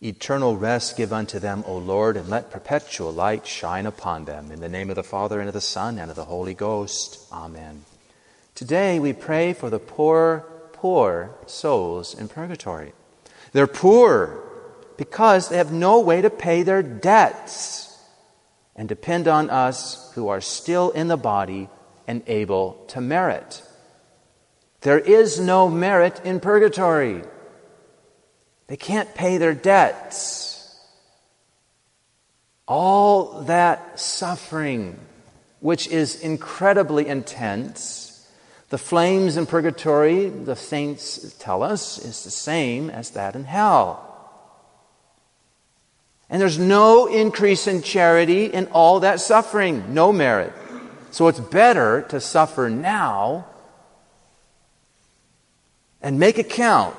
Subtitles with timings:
[0.00, 4.52] Eternal rest give unto them, O Lord, and let perpetual light shine upon them.
[4.52, 7.26] In the name of the Father, and of the Son, and of the Holy Ghost.
[7.32, 7.84] Amen.
[8.54, 12.92] Today we pray for the poor, poor souls in purgatory.
[13.52, 14.44] They're poor
[14.96, 17.98] because they have no way to pay their debts
[18.76, 21.68] and depend on us who are still in the body
[22.06, 23.62] and able to merit.
[24.82, 27.22] There is no merit in purgatory.
[28.68, 30.54] They can't pay their debts.
[32.66, 34.98] All that suffering,
[35.60, 38.28] which is incredibly intense,
[38.68, 44.04] the flames in purgatory, the saints tell us, is the same as that in hell.
[46.28, 50.52] And there's no increase in charity in all that suffering, no merit.
[51.10, 53.46] So it's better to suffer now
[56.02, 56.94] and make it count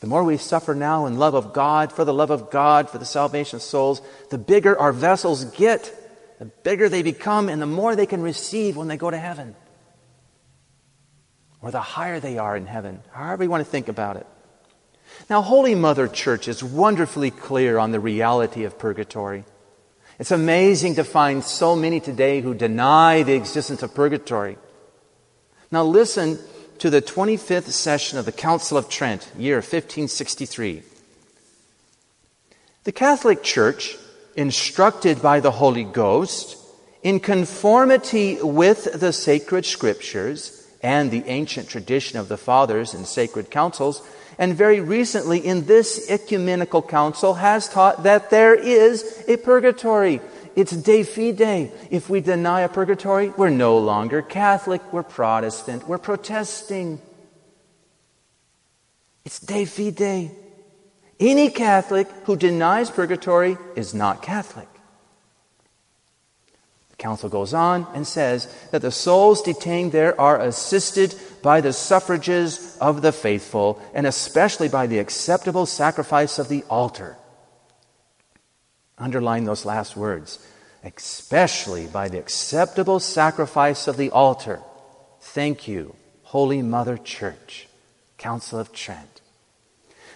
[0.00, 2.98] the more we suffer now in love of God, for the love of God, for
[2.98, 4.00] the salvation of souls,
[4.30, 5.92] the bigger our vessels get,
[6.38, 9.56] the bigger they become, and the more they can receive when they go to heaven.
[11.60, 14.26] Or the higher they are in heaven, however you want to think about it.
[15.28, 19.44] Now, Holy Mother Church is wonderfully clear on the reality of purgatory.
[20.20, 24.58] It's amazing to find so many today who deny the existence of purgatory.
[25.72, 26.38] Now, listen
[26.78, 30.82] to the 25th session of the Council of Trent, year 1563.
[32.84, 33.96] The Catholic Church,
[34.36, 36.56] instructed by the Holy Ghost,
[37.02, 43.50] in conformity with the sacred scriptures and the ancient tradition of the fathers and sacred
[43.50, 44.00] councils,
[44.38, 50.20] and very recently in this ecumenical council, has taught that there is a purgatory
[50.58, 51.70] it's de fide.
[51.88, 57.00] If we deny a purgatory, we're no longer Catholic, we're Protestant, we're protesting.
[59.24, 60.32] It's de fide.
[61.20, 64.68] Any Catholic who denies purgatory is not Catholic.
[66.90, 71.72] The council goes on and says that the souls detained there are assisted by the
[71.72, 77.16] suffrages of the faithful, and especially by the acceptable sacrifice of the altar.
[78.98, 80.40] Underline those last words.
[80.84, 84.60] Especially by the acceptable sacrifice of the altar.
[85.20, 87.68] Thank you, Holy Mother Church,
[88.16, 89.20] Council of Trent.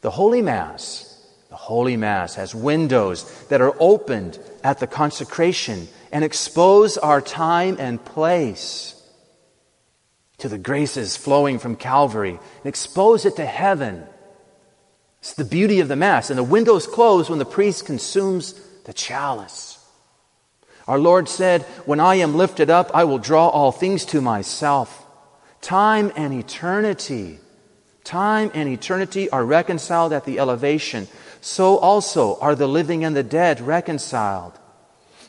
[0.00, 1.10] The Holy Mass,
[1.50, 7.76] the Holy Mass has windows that are opened at the consecration and expose our time
[7.78, 8.94] and place
[10.38, 14.04] to the graces flowing from Calvary and expose it to heaven.
[15.20, 16.28] It's the beauty of the Mass.
[16.28, 18.52] And the windows close when the priest consumes
[18.84, 19.73] the chalice.
[20.86, 25.04] Our Lord said, When I am lifted up, I will draw all things to myself.
[25.60, 27.38] Time and eternity,
[28.04, 31.08] time and eternity are reconciled at the elevation.
[31.40, 34.58] So also are the living and the dead reconciled.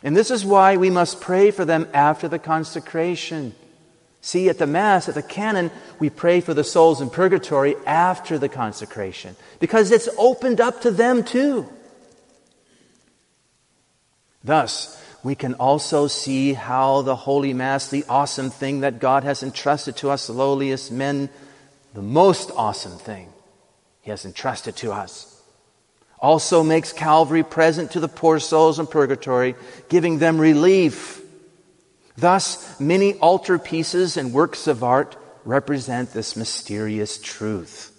[0.04, 3.56] And this is why we must pray for them after the consecration.
[4.22, 8.38] See, at the Mass, at the canon, we pray for the souls in purgatory after
[8.38, 11.70] the consecration because it's opened up to them too.
[14.44, 19.42] Thus, we can also see how the Holy Mass, the awesome thing that God has
[19.42, 21.30] entrusted to us, the lowliest men,
[21.96, 23.34] the most awesome thing
[24.02, 25.42] He has entrusted to us,
[26.20, 29.56] also makes Calvary present to the poor souls in purgatory,
[29.90, 31.24] giving them relief.
[32.16, 37.92] Thus, many altar pieces and works of art represent this mysterious truth.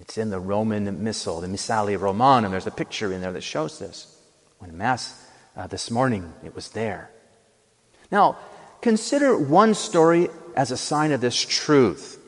[0.00, 2.52] It's in the Roman Missal, the Missale Romanum.
[2.52, 4.06] There's a picture in there that shows this.
[4.58, 5.21] When Mass
[5.56, 6.32] uh, this morning.
[6.44, 7.10] It was there.
[8.10, 8.38] Now,
[8.80, 12.18] consider one story as a sign of this truth.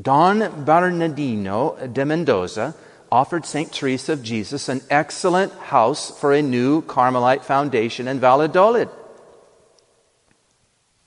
[0.00, 2.74] Don Bernardino de Mendoza
[3.10, 3.72] offered St.
[3.72, 8.88] Teresa of Jesus an excellent house for a new Carmelite foundation in Valladolid.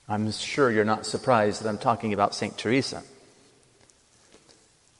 [0.08, 2.56] I'm sure you're not surprised that I'm talking about St.
[2.56, 3.02] Teresa.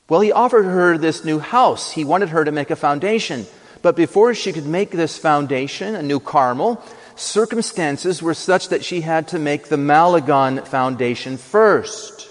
[0.09, 1.93] Well, he offered her this new house.
[1.93, 3.47] He wanted her to make a foundation.
[3.83, 6.83] But before she could make this foundation, a new Carmel,
[7.17, 12.31] circumstances were such that she had to make the Malagon foundation first.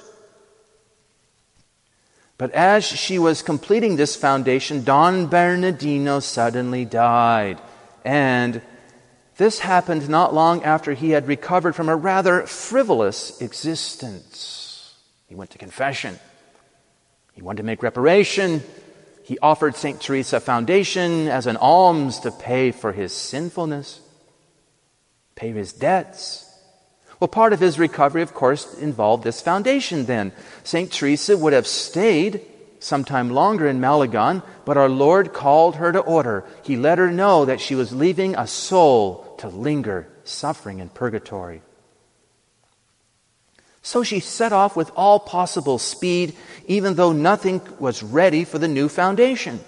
[2.38, 7.60] But as she was completing this foundation, Don Bernardino suddenly died.
[8.06, 8.62] And
[9.38, 14.94] this happened not long after he had recovered from a rather frivolous existence.
[15.28, 16.20] He went to confession.
[17.34, 18.64] He wanted to make reparation.
[19.28, 20.00] He offered St.
[20.00, 24.00] Teresa Foundation as an alms to pay for his sinfulness,
[25.36, 26.50] pay his debts.
[27.20, 30.32] Well, part of his recovery, of course, involved this foundation then.
[30.64, 30.90] St.
[30.90, 32.40] Teresa would have stayed
[32.80, 36.46] some time longer in Malagon, but our Lord called her to order.
[36.64, 41.62] He let her know that she was leaving a soul to linger, suffering in purgatory.
[43.88, 46.36] So she set off with all possible speed,
[46.66, 49.62] even though nothing was ready for the new foundation.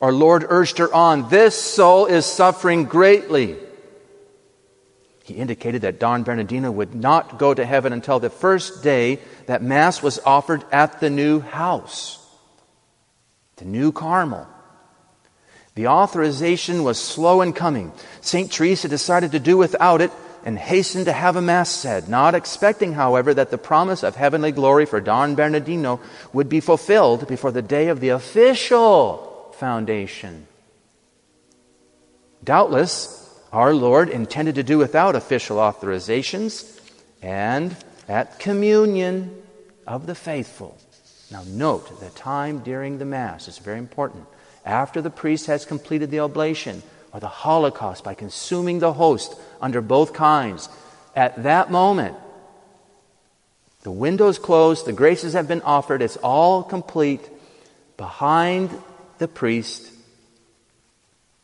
[0.00, 1.28] Our Lord urged her on.
[1.28, 3.56] This soul is suffering greatly.
[5.24, 9.64] He indicated that Don Bernardino would not go to heaven until the first day that
[9.64, 12.24] Mass was offered at the new house,
[13.56, 14.46] the new Carmel.
[15.74, 17.90] The authorization was slow in coming.
[18.20, 18.48] St.
[18.48, 20.12] Teresa decided to do without it
[20.44, 24.52] and hastened to have a Mass said, not expecting, however, that the promise of heavenly
[24.52, 26.00] glory for Don Bernardino
[26.32, 30.46] would be fulfilled before the day of the official foundation.
[32.44, 36.78] Doubtless, our Lord intended to do without official authorizations
[37.22, 37.76] and
[38.08, 39.42] at communion
[39.86, 40.78] of the faithful.
[41.30, 44.24] Now, note the time during the Mass is very important.
[44.64, 46.82] After the priest has completed the oblation
[47.12, 50.68] or the Holocaust by consuming the host under both kinds,
[51.16, 52.16] at that moment,
[53.82, 57.28] the window's closed, the graces have been offered, it's all complete.
[57.96, 58.70] Behind
[59.18, 59.90] the priest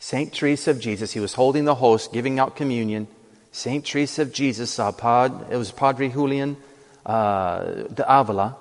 [0.05, 0.31] St.
[0.35, 3.09] Teresa of Jesus, he was holding the host, giving out communion.
[3.53, 3.83] St.
[3.83, 6.59] Teresa of Jesus saw Pod, it was Padre Julian
[7.07, 8.55] uh, de Avila,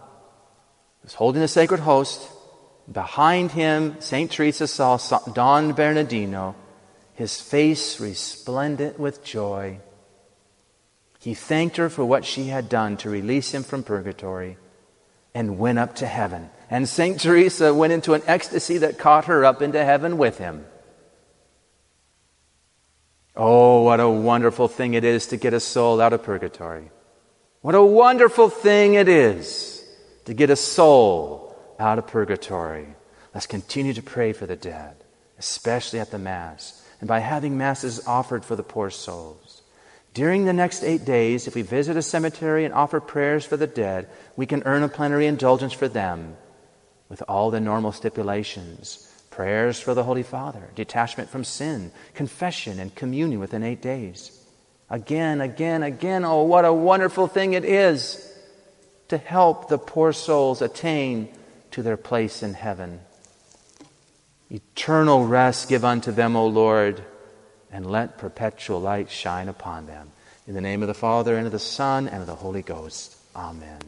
[1.04, 2.30] was holding the sacred host.
[2.90, 4.32] Behind him, St.
[4.32, 4.98] Teresa saw
[5.34, 6.56] Don Bernardino,
[7.14, 9.80] his face resplendent with joy.
[11.20, 14.58] He thanked her for what she had done to release him from purgatory
[15.34, 16.50] and went up to heaven.
[16.70, 17.20] And St.
[17.20, 20.66] Teresa went into an ecstasy that caught her up into heaven with him.
[23.36, 26.92] Oh, what a wonderful thing it is to get a soul out of purgatory.
[27.62, 29.84] What a wonderful thing it is
[30.26, 32.88] to get a soul out of purgatory.
[33.34, 34.98] Let's continue to pray for the dead,
[35.40, 39.62] especially at the Mass, and by having Masses offered for the poor souls.
[40.14, 43.68] During the next eight days, if we visit a cemetery and offer prayers for the
[43.68, 44.08] dead,
[44.38, 46.38] we can earn a plenary indulgence for them
[47.10, 52.96] with all the normal stipulations prayers for the Holy Father, detachment from sin, confession, and
[52.96, 54.32] communion within eight days.
[54.90, 58.34] Again, again, again, oh, what a wonderful thing it is
[59.10, 61.28] to help the poor souls attain
[61.72, 63.02] to their place in heaven.
[64.50, 67.04] Eternal rest give unto them, O Lord,
[67.72, 70.12] and let perpetual light shine upon them.
[70.48, 73.18] In the name of the Father, and of the Son, and of the Holy Ghost.
[73.36, 73.80] Amen.